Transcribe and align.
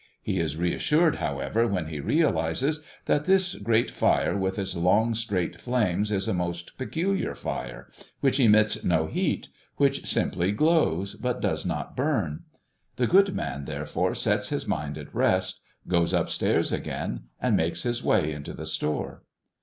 He 0.23 0.39
is 0.39 0.57
reassured, 0.57 1.17
however, 1.17 1.67
when 1.67 1.85
he 1.85 1.99
realizes 1.99 2.83
that 3.05 3.25
this 3.25 3.53
great 3.53 3.91
fire 3.91 4.35
with 4.35 4.57
its 4.57 4.75
long 4.75 5.13
straight 5.13 5.61
flames 5.61 6.11
is 6.11 6.27
a 6.27 6.33
most 6.33 6.75
peculiar 6.75 7.35
fire, 7.35 7.87
which 8.19 8.39
emits 8.39 8.83
no 8.83 9.05
heat, 9.05 9.49
which 9.77 10.07
simply 10.07 10.53
glows, 10.53 11.13
but 11.13 11.39
does 11.39 11.67
not 11.67 11.95
burn. 11.95 12.45
The 12.95 13.05
good 13.05 13.35
man 13.35 13.65
therefore 13.65 14.15
sets 14.15 14.49
his 14.49 14.65
mind 14.67 14.97
at 14.97 15.13
rest, 15.13 15.59
goes 15.87 16.13
upstairs 16.15 16.73
again, 16.73 17.25
and 17.39 17.55
makes 17.55 17.83
his 17.83 18.03
way 18.03 18.33
into 18.33 18.53
the 18.53 18.65
store. 18.65 19.21